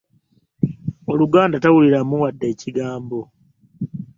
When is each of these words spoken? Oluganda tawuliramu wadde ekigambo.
Oluganda 1.11 1.55
tawuliramu 1.63 2.13
wadde 2.23 2.45
ekigambo. 2.53 3.21